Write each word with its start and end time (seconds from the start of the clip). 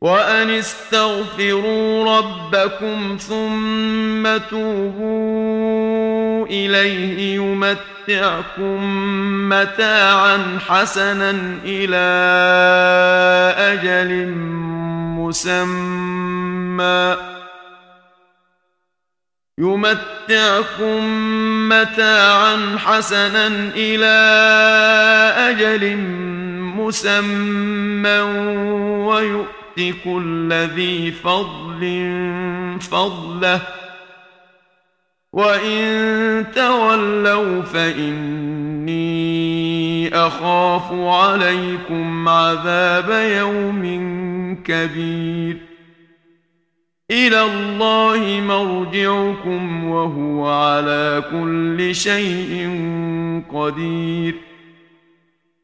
وأن 0.00 0.50
استغفروا 0.50 2.18
ربكم 2.18 3.16
ثم 3.20 4.36
توبوا 4.50 6.46
إليه 6.46 7.34
يمتعكم 7.36 8.78
متاعا 9.48 10.58
حسنا 10.68 11.30
إلى 11.64 12.06
أجل 13.58 14.28
مسمى 15.18 17.16
يمتعكم 19.58 21.04
متاعا 21.68 22.76
حسنا 22.78 23.46
إلى 23.76 24.16
أجل 25.50 25.96
مسمى 26.76 28.20
ويؤت 29.76 29.94
كل 30.04 30.52
ذي 30.52 31.10
فضل 31.12 31.80
فضله 32.80 33.60
وإن 35.32 36.46
تولوا 36.54 37.62
فإني 37.62 38.96
أخاف 40.14 40.92
عليكم 40.92 42.28
عذاب 42.28 43.10
يوم 43.36 43.84
كبير 44.64 45.56
إلى 47.10 47.42
الله 47.42 48.40
مرجعكم 48.40 49.84
وهو 49.84 50.46
على 50.46 51.22
كل 51.30 51.94
شيء 51.94 52.70
قدير 53.52 54.34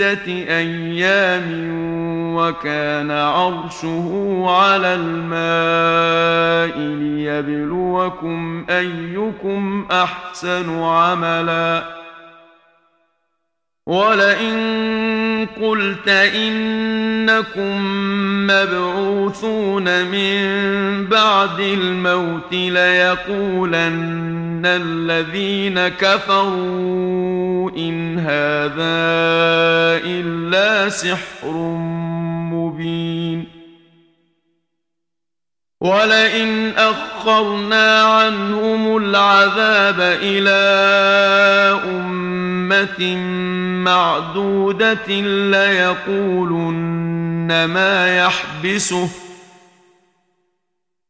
ستة 0.00 0.32
أيام 0.48 1.48
وكان 2.36 3.10
عرشه 3.10 4.44
على 4.48 4.94
الماء 4.94 6.78
ليبلوكم 6.78 8.66
أيكم 8.70 9.86
أحسن 9.90 10.82
عملا. 10.82 11.84
ولئن 13.86 15.46
قلت 15.62 16.08
إنكم 16.08 17.80
مبعوثون 18.46 20.04
من 20.04 20.40
بعد 21.06 21.60
الموت 21.60 22.52
ليقولن 22.52 24.00
الذين 24.66 25.88
كفروا 25.88 27.29
إن 27.76 28.18
هذا 28.18 29.00
إلا 30.04 30.88
سحر 30.88 31.52
مبين 32.52 33.60
ولئن 35.80 36.72
أخرنا 36.76 38.02
عنهم 38.02 38.96
العذاب 38.96 40.00
إلى 40.00 40.60
أمة 41.90 43.16
معدودة 43.84 45.20
ليقولن 45.50 46.90
ما 47.64 48.16
يحبسه 48.18 49.29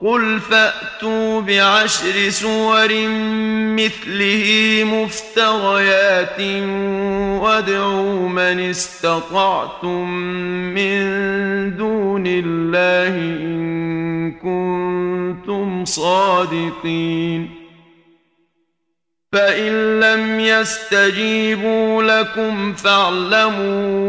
قل 0.00 0.40
فأتوا 0.40 1.40
بعشر 1.40 2.28
سور 2.28 2.88
مثله 3.76 4.82
مفتريات 4.84 6.40
وادعوا 7.42 8.28
من 8.28 8.60
استطعتم 8.70 10.10
من 10.74 10.96
دون 11.76 12.24
الله 12.26 13.16
إن 13.16 14.32
كنتم 14.32 15.84
صادقين 15.84 17.50
فإن 19.32 20.00
لم 20.00 20.40
يستجيبوا 20.40 22.02
لكم 22.02 22.72
فاعلموا 22.72 24.06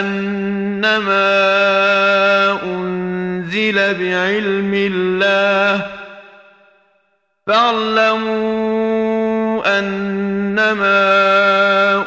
أنما 0.00 1.26
أنزل 3.46 3.94
بعلم 3.94 4.72
الله 4.74 5.86
فاعلموا 7.46 8.58
أنما 9.78 10.98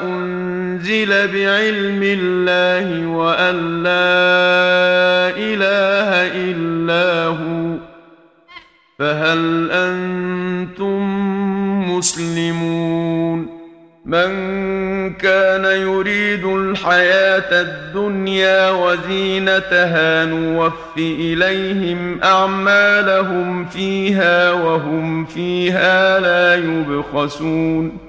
أنزل 0.04 1.10
بعلم 1.10 2.04
الله 2.04 3.08
وأن 3.08 3.84
لا 3.84 5.30
إله 5.40 6.10
إلا 6.52 7.26
هو 7.28 7.76
فهل 9.00 9.72
أنتم 9.72 11.00
مسلمون 11.92 13.60
من 14.06 14.79
كان 15.22 15.66
يريد 15.66 16.46
الحياة 16.46 17.62
الدنيا 17.62 18.72
وزينتها 18.72 20.26
نوف 20.26 20.98
إليهم 20.98 22.24
أعمالهم 22.24 23.66
فيها 23.66 24.52
وهم 24.52 25.26
فيها 25.26 26.20
لا 26.20 26.56
يبخسون 26.56 28.09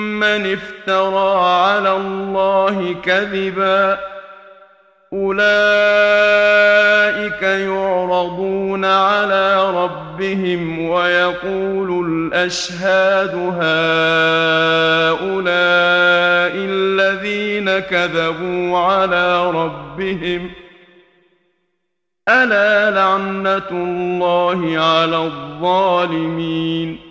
افترى 0.23 1.39
على 1.45 1.91
الله 1.91 2.95
كذبا 3.03 3.99
أولئك 5.13 5.41
يعرضون 7.41 8.85
على 8.85 9.69
ربهم 9.69 10.89
ويقول 10.89 12.05
الأشهاد 12.07 13.35
هؤلاء 13.35 13.71
الذين 16.55 17.79
كذبوا 17.79 18.77
على 18.77 19.51
ربهم 19.51 20.51
ألا 22.29 22.91
لعنة 22.91 23.69
الله 23.71 24.79
على 24.79 25.17
الظالمين 25.17 27.10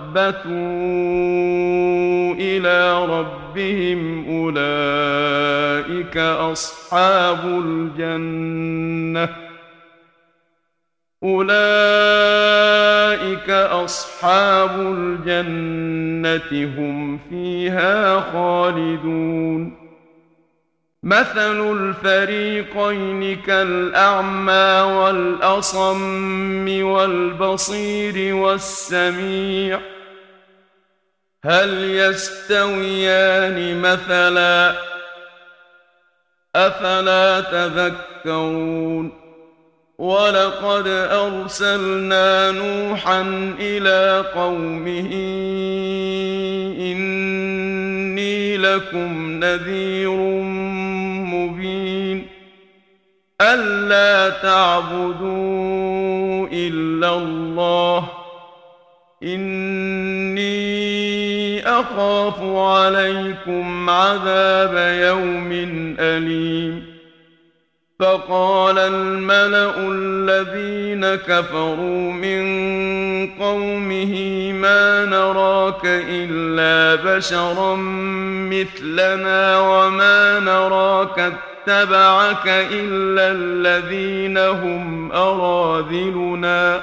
وأخبتوا 0.15 0.51
إلى 2.39 3.05
ربهم 3.05 4.25
أولئك 4.29 6.17
أصحاب 6.17 7.39
الجنة 7.45 9.29
أولئك 11.23 11.49
أصحاب 13.49 14.79
الجنة 14.79 16.51
هم 16.77 17.19
فيها 17.29 18.19
خالدون 18.19 19.81
مثل 21.03 21.71
الفريقين 21.71 23.35
كالأعمى 23.41 24.81
والأصم 24.93 26.83
والبصير 26.83 28.35
والسميع 28.35 29.79
هل 31.45 31.83
يستويان 31.83 33.81
مثلا؟ 33.81 34.75
أفلا 36.55 37.41
تذكرون؟ 37.41 39.11
ولقد 39.97 40.87
أرسلنا 40.87 42.51
نوحا 42.51 43.21
إلى 43.59 44.25
قومه 44.35 45.11
إني 46.79 48.57
لكم 48.57 49.39
نذير 49.43 50.17
مبين. 51.31 52.27
ألا 53.41 54.29
تعبدوا 54.29 54.87
إلا 56.51 57.15
الله. 57.17 58.09
إني 59.23 61.00
أخاف 61.65 62.41
عليكم 62.41 63.89
عذاب 63.89 64.97
يوم 65.01 65.51
أليم. 65.99 66.91
فقال 67.99 68.77
الملأ 68.77 69.73
الذين 69.77 71.15
كفروا 71.15 72.11
من 72.11 72.43
قومه 73.39 74.13
ما 74.51 75.05
نراك 75.05 75.81
إلا 75.85 77.15
بشرا 77.15 77.75
مثلنا 78.51 79.59
وما 79.59 80.39
نراك 80.39 81.19
اتبعك 81.19 82.47
إلا 82.47 83.31
الذين 83.31 84.37
هم 84.37 85.11
أراذلنا. 85.11 86.81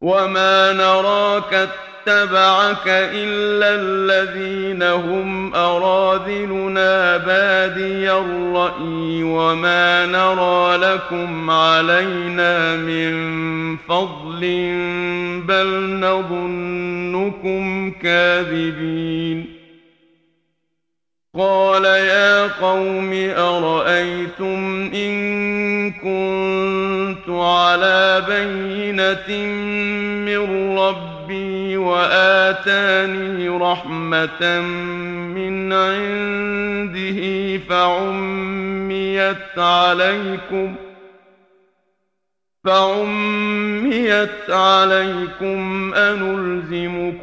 وما 0.00 0.72
نراك 0.72 1.54
اتبعك 1.54 1.87
إلا 2.88 3.74
الذين 3.74 4.82
هم 4.82 5.54
أراذلنا 5.54 7.16
بادي 7.16 8.12
الرأي 8.12 9.22
وما 9.22 10.06
نرى 10.06 10.76
لكم 10.76 11.50
علينا 11.50 12.76
من 12.76 13.76
فضل 13.76 14.40
بل 15.48 16.00
نظنكم 16.00 17.90
كاذبين. 17.90 19.58
قال 21.38 21.84
يا 21.84 22.46
قوم 22.46 23.12
أرأيتم 23.36 24.90
إن 24.94 25.90
كنت 25.92 27.28
على 27.28 28.22
بينة 28.28 29.46
من 30.24 30.78
ربي 30.78 31.17
وآتاني 31.90 33.48
رحمة 33.48 34.60
من 35.34 35.72
عنده 35.72 37.20
فعميت 37.68 39.58
عليكم 39.58 40.74
ۖ 40.84 40.88
فعميت 42.68 44.50
عليكم 44.50 45.94
أنلزمكموها 45.94 47.16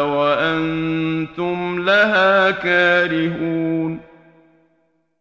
وأنتم 0.00 1.84
لها 1.84 2.50
كارهون 2.50 4.00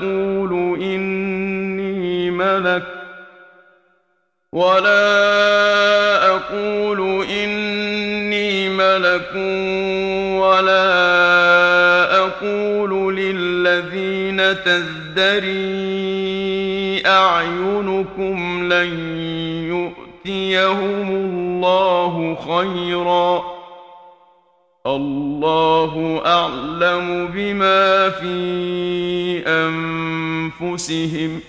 أقول 0.00 0.82
إني 0.82 2.30
ملك 2.30 2.82
ولا 4.52 6.26
أقول 6.26 7.26
إني 7.26 8.68
ملك 8.68 9.34
ولا 10.40 10.86
أقول 12.18 13.16
للذين 13.16 14.64
تزدري 14.64 15.50
أعينكم 17.06 18.68
لن 18.72 18.92
يؤتيهم 19.68 21.10
الله 21.10 22.34
خيرا 22.34 23.59
الله 24.86 26.22
أعلم 26.26 27.26
بما 27.26 28.10
في 28.10 29.42
أنفسهم. 29.46 31.40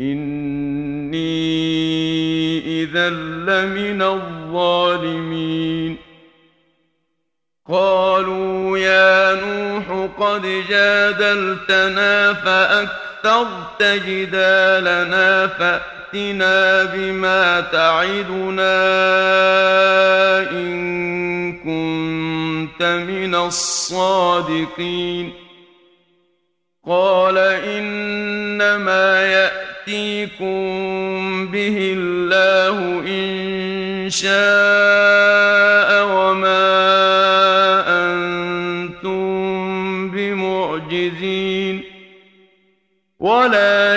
إني 0.00 1.22
إذا 2.82 3.10
لمن 3.10 4.02
الظالمين. 4.02 5.96
قالوا 7.68 8.78
يا 8.78 9.34
نوح 9.34 10.08
قد 10.18 10.42
جادلتنا 10.68 12.32
فأكثر 12.32 13.10
أَثَرْتَ 13.24 13.82
جِدَالَنَا 13.82 15.46
فَأْتِنَا 15.46 15.99
بِمَا 16.14 17.60
تَعِدُنَا 17.60 18.70
إِن 20.50 21.52
كُنتَ 21.52 22.82
مِنَ 22.82 23.34
الصَّادِقِينَ. 23.34 25.32
قَالَ 26.86 27.38
إِنَّمَا 27.38 29.22
يَأْتِيكُم 29.26 30.50
بِهِ 31.46 31.94
اللَّهُ 31.96 33.02
إِن 33.06 34.10
شَاءَ 34.10 36.06
وَمَا 36.06 36.70
أَنتُم 37.88 39.30
بِمُعْجِزِينَ. 40.10 41.84
ولا 43.20 43.96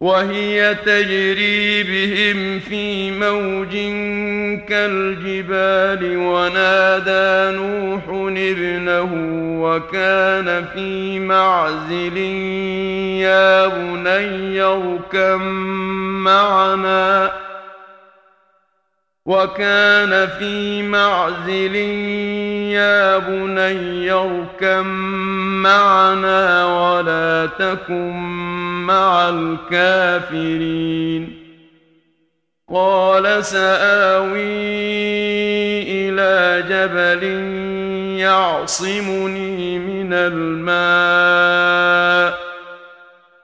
وهي 0.00 0.74
تجري 0.74 1.82
بهم 1.82 2.60
في 2.60 3.10
موج 3.10 3.72
كالجبال 4.68 6.16
ونادى 6.16 7.56
نوح 7.56 8.02
ابنه 8.36 9.10
وكان 9.62 10.64
في 10.74 11.18
معزل 11.18 12.16
يا 13.16 13.66
بني 13.66 14.62
اركب 14.62 15.40
معنا 16.24 17.32
وكان 19.26 20.28
في 20.38 20.82
معزل 20.82 21.74
يا 22.70 23.18
بني 23.18 24.12
اركب 24.12 24.86
معنا 25.66 26.66
ولا 26.66 27.46
تكن 27.58 28.12
مع 28.86 29.28
الكافرين. 29.28 31.22
قال 32.72 33.44
سآوي 33.44 34.36
إلى 35.82 36.62
جبل 36.68 37.22
يعصمني 38.18 39.78
من 39.78 40.12
الماء. 40.12 41.66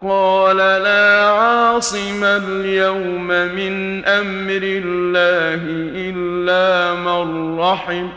قال 0.03 0.57
لا 0.57 1.25
عاصم 1.25 2.25
اليوم 2.25 3.27
من 3.29 4.05
أمر 4.05 4.63
الله 4.63 5.63
إلا 6.11 6.95
من 6.95 7.59
رحم 7.59 8.09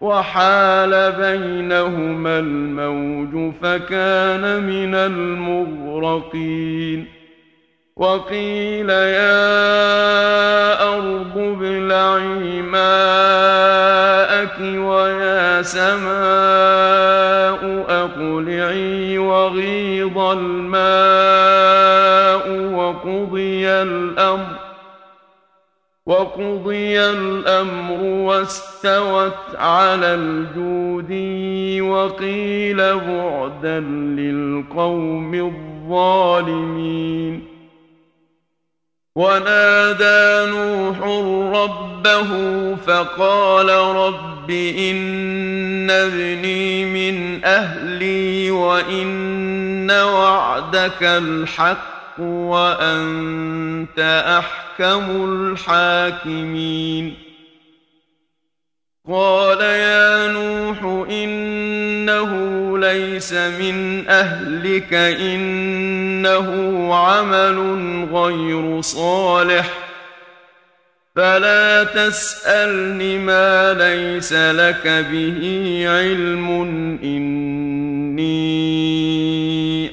وحال 0.00 1.12
بينهما 1.12 2.38
الموج 2.38 3.52
فكان 3.62 4.62
من 4.62 4.94
المغرقين 4.94 6.44
وقيل 7.96 8.90
يا 8.90 9.34
أرض 10.94 11.38
ابلعي 11.38 12.62
ماءك 12.62 14.60
ويا 14.60 15.62
سماء 15.62 17.04
أقلعي 17.88 19.18
وغيض 19.18 20.18
الماء 20.18 20.63
الأمر 23.84 24.58
وقضي 26.06 27.00
الأمر 27.00 28.02
واستوت 28.02 29.54
على 29.54 30.14
الجود 30.14 31.12
وقيل 31.82 32.76
بعدا 32.76 33.80
للقوم 33.80 35.34
الظالمين 35.34 37.42
ونادى 39.16 40.50
نوح 40.50 40.98
ربه 41.60 42.30
فقال 42.74 43.68
رب 43.96 44.50
إن 44.50 45.90
ابني 45.90 46.84
من 46.84 47.44
أهلي 47.44 48.50
وإن 48.50 49.90
وعدك 49.90 51.02
الحق 51.02 52.03
وأنت 52.18 53.98
أحكم 54.38 55.24
الحاكمين. 55.32 57.14
قال 59.08 59.60
يا 59.60 60.28
نوح 60.28 61.08
إنه 61.10 62.32
ليس 62.78 63.32
من 63.32 64.08
أهلك 64.08 64.94
إنه 64.94 66.48
عمل 66.94 67.58
غير 68.12 68.80
صالح. 68.80 69.70
فلا 71.16 71.84
تسألني 71.84 73.18
ما 73.18 73.72
ليس 73.72 74.32
لك 74.32 75.06
به 75.10 75.84
علم 75.88 76.50
إني 77.04 78.93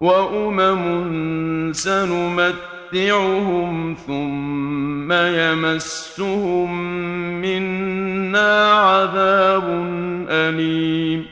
وأمم 0.00 1.72
سنمتعهم 1.72 3.26
ثم 4.06 5.12
يمسهم 5.12 6.78
منا 7.42 8.72
عذاب 8.72 9.64
أليم 10.30 11.26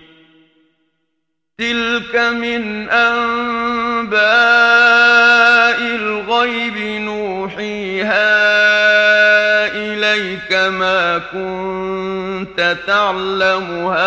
تلك 1.59 2.17
من 2.17 2.89
أنباء 2.91 4.17
الغيب 5.81 7.03
نوحيها 7.03 8.37
إليك 9.77 10.53
ما 10.53 11.19
كنت 11.19 12.77
تعلمها 12.87 14.07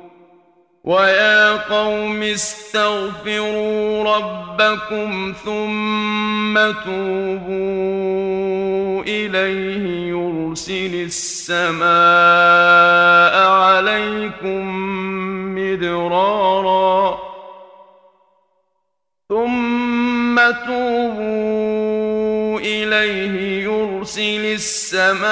ويا 0.83 1.51
قوم 1.51 2.23
استغفروا 2.23 4.03
ربكم 4.15 5.33
ثم 5.45 6.55
توبوا 6.85 7.61
اليه 9.03 10.09
يرسل 10.09 10.93
السماء 11.05 11.85
عليكم 13.47 14.65
مدرارا 15.55 17.19
ثم 19.29 20.35
توبوا 20.65 22.59
اليه 22.59 23.63
يرسل 23.63 24.45
السماء 24.53 25.31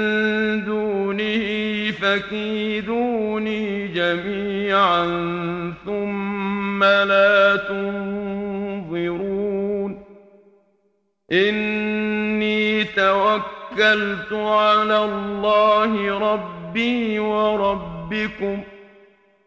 دونه 2.11 2.19
فكيدوني 2.19 3.87
جميعا 3.87 5.05
ثم 5.85 6.83
لا 6.83 7.55
تنظرون. 7.55 9.11
إني 11.31 12.83
توكلت 12.83 14.33
على 14.33 14.97
الله 15.03 16.19
ربي 16.19 17.19
وربكم. 17.19 18.63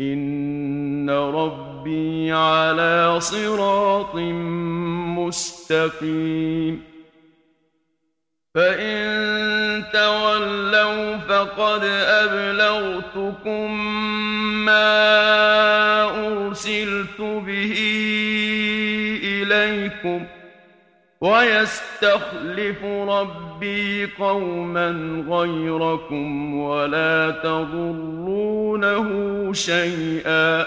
ان 0.00 1.10
ربي 1.10 2.32
على 2.32 3.20
صراط 3.20 4.14
مستقيم 5.18 6.82
فان 8.54 9.84
تولوا 9.92 11.16
فقد 11.16 11.84
ابلغتكم 12.04 13.84
ما 14.64 16.04
ارسلت 16.26 17.20
به 17.20 17.74
اليكم 19.24 20.26
ويستخلف 21.20 22.84
ربي 22.84 24.06
قوما 24.06 24.90
غيركم 25.28 26.54
ولا 26.54 27.30
تضرونه 27.30 29.08
شيئا. 29.52 30.66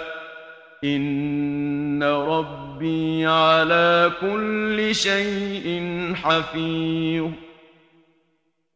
إن 0.83 2.03
ربي 2.03 3.25
على 3.25 4.11
كل 4.21 4.95
شيء 4.95 5.83
حفيظ. 6.23 7.31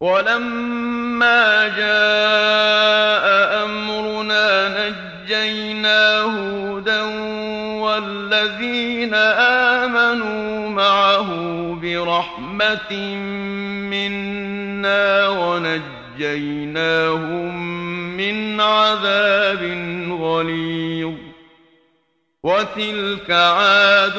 ولما 0.02 1.68
جاء 1.68 2.27
برحمه 12.68 13.16
منا 13.90 15.30
ونجيناهم 16.20 16.68
من 18.18 18.62
عذاب 18.62 19.64
غليظ 20.22 21.14
وتلك 22.44 23.32
عاد 23.32 24.14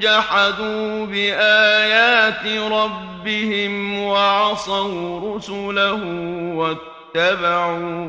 جحدوا 0.00 1.06
بآيات 1.06 2.46
ربهم 2.72 3.98
وعصوا 3.98 5.36
رسله 5.36 6.00
واتبعوا 6.54 8.08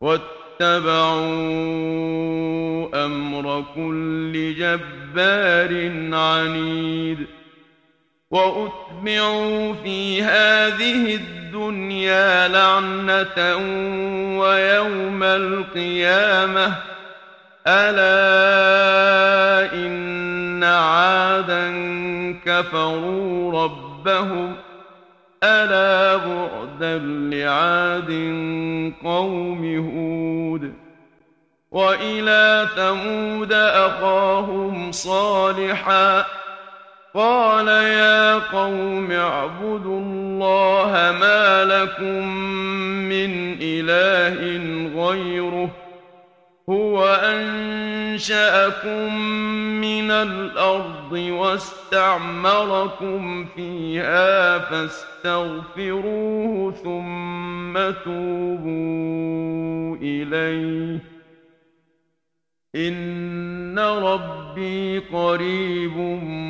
واتبعوا 0.00 1.30
أمر 3.04 3.64
كل 3.74 4.54
جبار 4.58 5.92
عنيد 6.12 7.39
وأتبعوا 8.30 9.74
في 9.74 10.22
هذه 10.22 11.14
الدنيا 11.14 12.48
لعنة 12.48 13.56
ويوم 14.40 15.22
القيامة. 15.22 16.74
ألا 17.66 19.72
إن 19.72 20.64
عادا 20.64 21.70
كفروا 22.46 23.64
ربهم. 23.64 24.56
ألا 25.44 26.16
بعدا 26.16 26.98
لعاد 27.04 28.10
قوم 29.04 29.76
هود. 29.76 30.74
وإلى 31.70 32.68
ثمود 32.76 33.52
أخاهم 33.52 34.92
صالحا. 34.92 36.24
قال 37.14 37.68
يا 37.68 38.38
قوم 38.38 39.12
اعبدوا 39.12 40.00
الله 40.00 41.16
ما 41.20 41.64
لكم 41.64 42.28
من 43.08 43.56
إله 43.62 44.60
غيره 45.02 45.70
هو 46.68 47.06
أنشأكم 47.22 49.14
من 49.80 50.10
الأرض 50.10 51.12
واستعمركم 51.12 52.66
فيها 53.44 54.58
فاستغفروه 54.58 55.92
ثم 56.72 57.74
توبوا 58.04 59.96
إليه. 59.96 60.98
إن 62.76 63.78
ربي 63.78 64.98
قريب 64.98 65.96
مجيب 65.96 66.49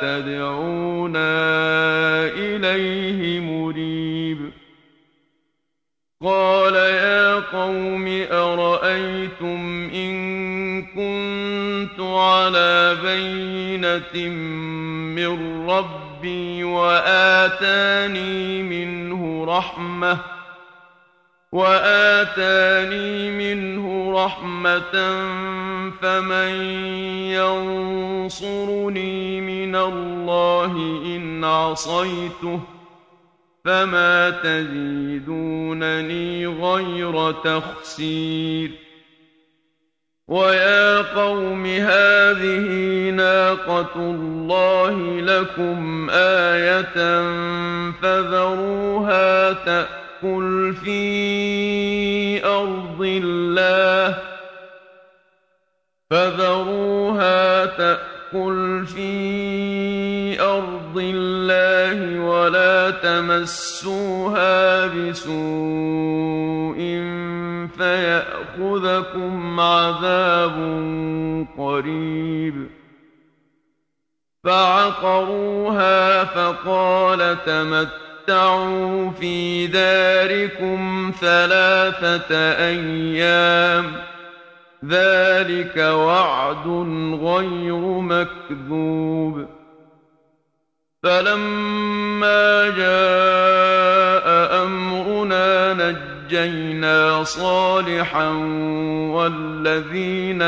تدعونا 0.00 1.32
إليه 2.26 3.40
مريب. 3.40 4.50
قال 6.22 6.74
يا 6.74 7.34
قوم 7.34 8.24
أرأيتم 8.32 9.90
إن 9.94 10.82
كنت 10.82 12.00
على 12.00 12.96
بينة 13.04 14.28
من 15.14 15.66
ربي 15.70 16.64
وآتاني 16.64 18.62
منه 18.62 19.44
رحمةً 19.44 20.31
وآتاني 21.52 23.30
منه 23.30 24.12
رحمة 24.24 24.92
فمن 26.00 26.54
ينصرني 28.24 29.40
من 29.40 29.76
الله 29.76 30.76
إن 31.16 31.44
عصيته 31.44 32.60
فما 33.64 34.30
تزيدونني 34.30 35.66
غير 36.46 37.32
تخسير 37.32 38.70
ويا 40.28 40.98
قوم 40.98 41.66
هذه 41.66 43.10
ناقة 43.10 43.96
الله 43.96 45.20
لكم 45.20 46.10
آية 46.10 47.22
فذروها 48.02 49.52
تأتي 49.52 50.01
تأكل 50.22 50.74
في 50.84 52.44
أرض 52.46 53.00
الله 53.00 54.18
فذروها 56.10 57.66
تأكل 57.66 58.86
في 58.86 60.40
أرض 60.40 60.98
الله 60.98 62.20
ولا 62.20 62.90
تمسوها 62.90 64.86
بسوء 64.86 65.32
فيأخذكم 67.78 69.60
عذاب 69.60 70.56
قريب 71.58 72.68
فعقروها 74.44 76.24
فقال 76.24 77.44
تمت 77.44 78.01
تمتعوا 78.26 79.10
في 79.10 79.66
داركم 79.66 81.12
ثلاثة 81.20 82.34
أيام 82.58 83.92
ذلك 84.84 85.76
وعد 85.76 86.66
غير 87.22 87.80
مكذوب 88.00 89.46
فلما 91.02 92.68
جاء 92.68 94.62
أمرنا 94.64 94.91
نجينا 96.32 97.24
صالحا 97.24 98.28
والذين 99.12 100.42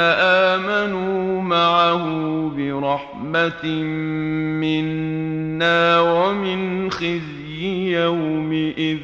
آمنوا 0.55 1.43
معه 1.43 2.07
برحمة 2.57 3.67
منا 4.61 6.01
ومن 6.01 6.91
خزي 6.91 7.93
يومئذ 8.03 8.99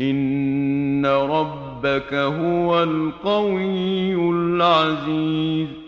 إن 0.00 1.06
ربك 1.06 2.14
هو 2.14 2.82
القوي 2.82 4.14
العزيز 4.14 5.87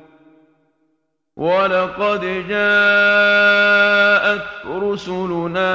ولقد 1.37 2.47
جاءت 2.49 4.47
رسلنا 4.65 5.71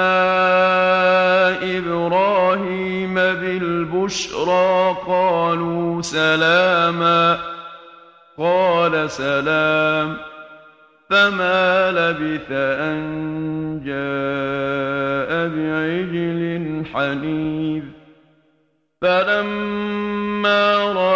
إبراهيم 1.79 3.14
بالبشرى 3.14 4.97
قالوا 5.07 6.03
سلاما 6.03 7.38
قال 8.38 9.11
سلام 9.11 10.16
فما 11.11 11.90
لبث 11.90 12.51
أن 12.53 13.01
جاء 13.85 15.49
بعجل 15.49 16.85
حنيذ 16.95 17.83
فلما 19.03 20.77
رأى 20.92 21.15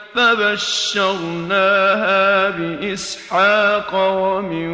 فبشرناها 0.15 1.69
بإسحاق 2.49 3.89
ومن 3.93 4.69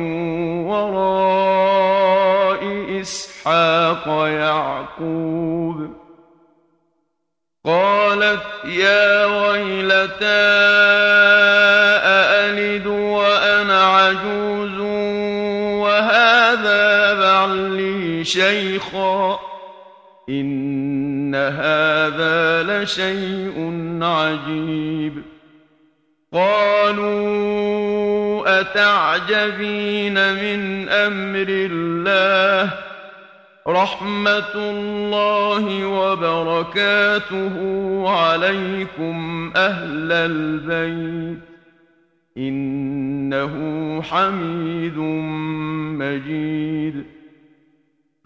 وراء 0.65 2.61
إسحاق 3.01 4.07
يعقوب 4.27 5.97
قالت 7.65 8.43
يا 8.65 9.25
ويلتى 9.25 10.47
أألد 12.03 12.87
وأنا 12.87 13.83
عجوز 13.83 14.79
وهذا 15.81 17.13
بعلي 17.13 18.23
شيخا 18.23 19.39
إن 20.29 20.66
هذا 21.37 22.63
لشيء 22.63 23.57
عجيب. 24.01 25.13
قالوا 26.33 27.67
أتعجبين 28.59 30.13
من 30.13 30.89
أمر 30.89 31.47
الله؟ 31.49 32.73
رحمة 33.67 34.55
الله 34.55 35.85
وبركاته 35.85 37.55
عليكم 38.09 39.51
أهل 39.55 40.11
البيت. 40.11 41.39
إنه 42.37 43.53
حميد 44.01 44.97
مجيد. 45.97 47.16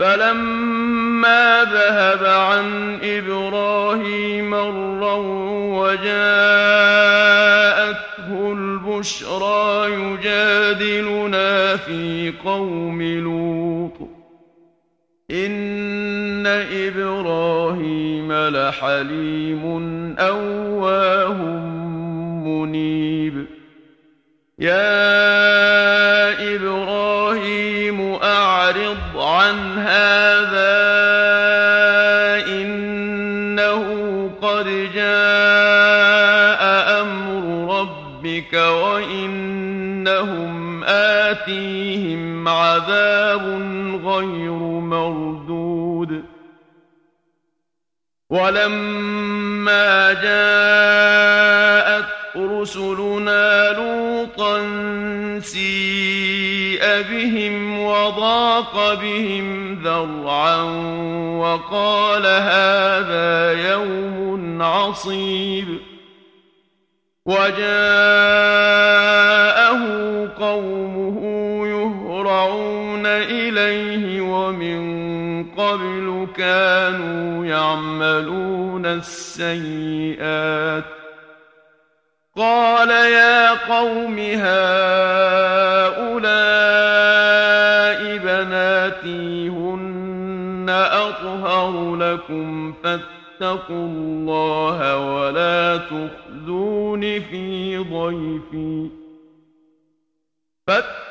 فلما 0.02 1.64
ذهب 1.64 2.26
عن 2.26 3.00
إبراهيم 3.04 4.54
الروا 4.54 5.82
وجاءته 5.82 6.22
البشرى 8.54 9.92
يجادلنا 9.94 11.76
في 11.78 12.34
قوم 12.46 13.02
لوط 13.02 14.10
إن 15.32 16.48
إبراهيم 16.72 18.34
لحليم 18.34 19.66
أواه 20.20 21.44
منيب 22.46 23.46
يا 24.60 26.11
عذاب 42.48 43.42
غير 44.06 44.60
مردود. 44.80 46.24
ولما 48.30 50.14
جاءت 50.14 52.06
رسلنا 52.38 53.74
لوطا 53.74 54.60
سيء 55.40 57.02
بهم 57.02 57.80
وضاق 57.80 58.94
بهم 58.94 59.74
ذرعا 59.84 60.62
وقال 61.38 62.26
هذا 62.26 63.52
يوم 63.72 64.62
عصيب. 64.62 65.80
وجاءه 67.26 67.62
قومه 70.40 71.31
يهرعون 72.32 73.06
إليه 73.06 74.22
ومن 74.22 74.82
قبل 75.58 76.28
كانوا 76.36 77.46
يعملون 77.46 78.86
السيئات. 78.86 80.84
قال 82.38 82.90
يا 82.90 83.52
قوم 83.52 84.20
هؤلاء 84.20 84.62
بناتي 88.18 89.50
هن 89.50 90.66
أطهر 90.70 91.96
لكم 91.96 92.74
فاتقوا 92.84 93.88
الله 93.88 94.98
ولا 94.98 95.78
تخزون 95.78 97.02
في 97.02 97.78
ضيفي. 97.78 98.90
فاتقوا 100.68 101.11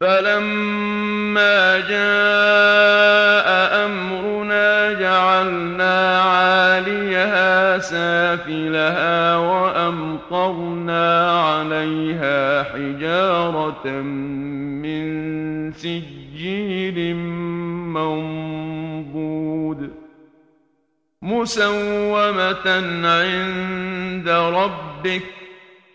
فلما 0.00 1.80
جاء 1.80 3.48
أمرنا 3.86 4.92
جعلنا 4.92 6.20
عاليها 6.20 7.78
سافلها 7.78 9.36
وأمطرنا 9.36 11.30
عليها 11.40 12.62
حجارة 12.62 13.88
من 14.82 15.72
سجيل 15.72 17.16
منضود 17.94 19.90
مسومة 21.22 22.68
عند 23.04 24.28
ربك 24.28 25.39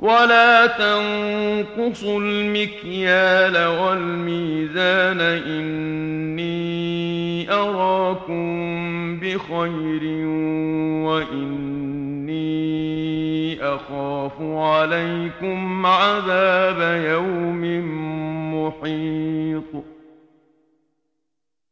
ولا 0.00 0.66
تنقصوا 0.66 2.20
المكيال 2.20 3.66
والميزان 3.66 5.20
إني 5.20 6.44
أراكم 7.52 9.16
بخير 9.20 10.02
وإني 11.06 12.34
أخاف 13.62 14.32
عليكم 14.40 15.86
عذاب 15.86 17.02
يوم 17.04 17.62
محيط 18.54 19.93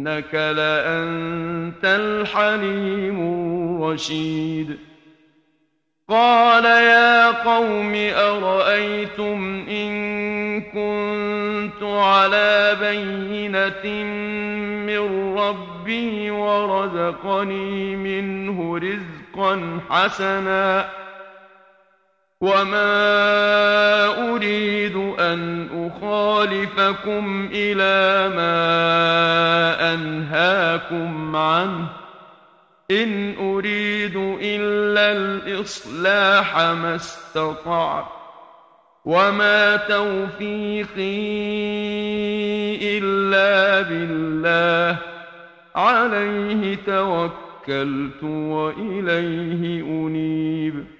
إنك 0.00 0.34
لأنت 0.34 1.84
الحليم 1.84 3.20
الرشيد. 3.20 4.78
قال 6.08 6.64
يا 6.64 7.30
قوم 7.30 7.92
أرأيتم 8.14 9.64
إن 9.68 10.60
كنت 10.60 11.82
على 11.82 12.76
بينة 12.80 14.04
من 14.86 15.36
ربي 15.38 16.30
ورزقني 16.30 17.96
منه 17.96 18.78
رزقا 18.78 19.80
حسنا 19.90 20.99
وما 22.40 24.32
أريد 24.32 24.96
أن 25.20 25.68
أخالفكم 25.72 27.48
إلى 27.52 28.28
ما 28.36 29.94
أنهاكم 29.94 31.36
عنه 31.36 31.86
إن 32.90 33.34
أريد 33.38 34.16
إلا 34.42 35.12
الإصلاح 35.12 36.56
ما 36.58 36.94
استطعت 36.94 38.06
وما 39.04 39.76
توفيقي 39.76 40.88
إلا 42.98 43.80
بالله 43.82 44.98
عليه 45.74 46.74
توكلت 46.86 48.22
وإليه 48.22 49.82
أنيب 49.82 50.99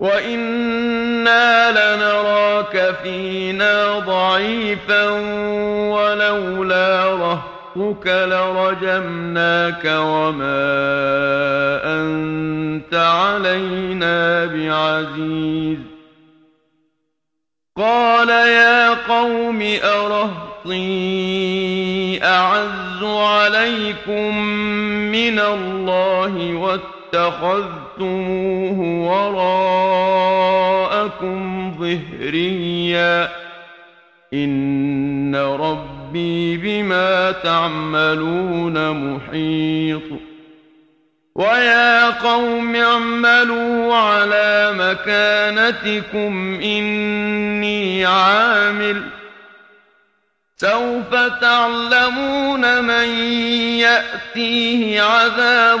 وإنا 0.00 1.70
لنراك 1.70 2.94
فينا 3.02 3.98
ضعيفا 3.98 5.10
ولولا 5.90 7.04
رهطك 7.04 8.06
لرجمناك 8.06 9.84
وما 9.84 10.70
أنت 11.84 12.94
علينا 12.94 14.46
بعزيز 14.46 15.78
قال 17.76 18.28
يا 18.28 18.88
قوم 18.94 19.62
أرهطي 19.84 20.80
أعز 22.24 23.02
عليكم 23.02 24.36
من 25.12 25.38
الله 25.38 26.54
واتخذ 26.54 27.79
اتخذتموه 28.00 28.80
وراءكم 30.90 31.72
ظهريا. 31.78 33.28
إن 34.34 35.36
ربي 35.36 36.56
بما 36.56 37.32
تعملون 37.32 38.90
محيط. 38.90 40.02
ويا 41.34 42.10
قوم 42.10 42.76
اعملوا 42.76 43.94
على 43.94 44.72
مكانتكم 44.78 46.60
إني 46.62 48.06
عامل. 48.06 49.02
سوف 50.56 51.14
تعلمون 51.40 52.84
من 52.84 53.08
يأتيه 53.78 55.02
عذاب 55.02 55.80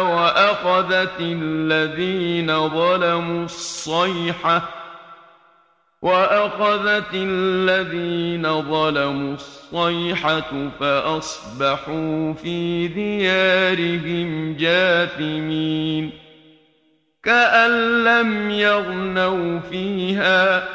وأخذت 0.00 1.20
الذين 1.20 2.68
ظلموا 2.68 3.44
الصيحة 3.44 4.62
وأخذت 6.02 7.14
الذين 7.14 8.62
ظلموا 8.62 9.34
الصيحة 9.34 10.70
فأصبحوا 10.80 12.32
في 12.32 12.88
ديارهم 12.88 14.56
جاثمين 14.56 16.10
كأن 17.22 18.04
لم 18.04 18.50
يغنوا 18.50 19.60
فيها 19.60 20.68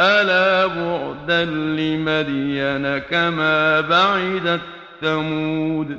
ألا 0.00 0.66
بعدا 0.66 1.44
لمدين 1.44 2.98
كما 2.98 3.80
بعدت 3.80 4.60
ثمود 5.00 5.98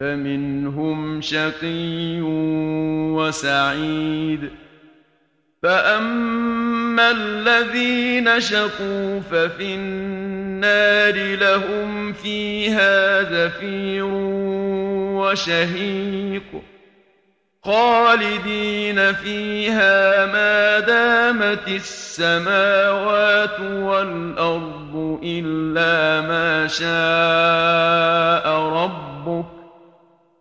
فمنهم 0.00 1.20
شقي 1.20 2.20
وسعيد. 3.12 4.50
فأما 5.62 7.10
الذين 7.10 8.40
شقوا 8.40 9.20
ففي 9.20 9.74
النار 9.74 11.36
لهم 11.36 12.12
فيها 12.12 13.22
زفير 13.22 14.04
وشهيق. 15.14 16.62
خالدين 17.64 19.12
فيها 19.12 20.26
ما 20.26 20.80
دامت 20.80 21.68
السماوات 21.68 23.60
والأرض 23.60 25.20
إلا 25.22 26.20
ما 26.28 26.66
شاء 26.66 28.52
ربك 28.56 29.07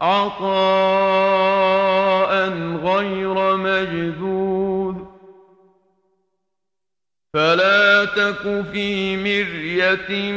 عطاء 0.00 0.50
غير 2.84 3.56
مجذوذ. 3.56 4.94
فلا 7.34 8.04
تك 8.04 8.64
في 8.72 9.16
مرية 9.16 10.32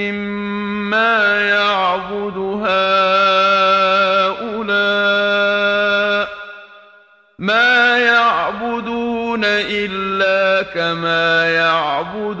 مما 0.00 1.40
يعبد 1.48 2.36
هؤلاء. 2.66 3.00
ما 7.38 7.98
يعبدون 7.98 9.44
إلا 9.44 10.62
كما 10.62 11.50
يعبد 11.50 12.40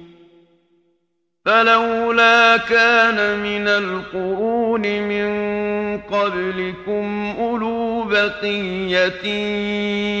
فلولا 1.45 2.57
كان 2.57 3.39
من 3.39 3.67
القرون 3.67 4.81
من 4.81 5.31
قبلكم 5.97 7.35
أولو 7.39 8.03
بقية 8.03 9.25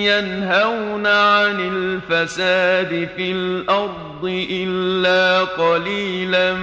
ينهون 0.09 1.07
عن 1.07 1.59
الفساد 1.59 3.09
في 3.15 3.31
الأرض 3.31 4.45
إلا 4.51 5.43
قليلا 5.43 6.53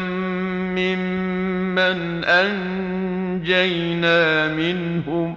ممن 0.75 2.25
أنجينا 2.25 4.19
منهم. 4.49 5.37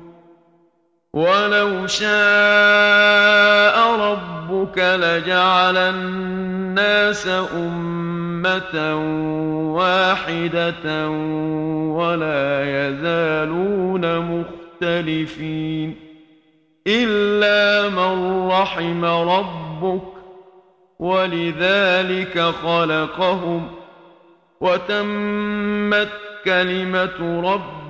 ولو 1.13 1.87
شاء 1.87 3.75
ربك 3.99 4.77
لجعل 4.77 5.77
الناس 5.77 7.27
أمة 7.53 8.95
واحدة 9.75 11.09
ولا 11.89 12.63
يزالون 12.63 14.19
مختلفين 14.19 15.95
إلا 16.87 17.89
من 17.89 18.47
رحم 18.47 19.05
ربك 19.05 20.01
ولذلك 20.99 22.39
خلقهم 22.41 23.71
وتمت 24.61 26.09
كلمة 26.45 27.41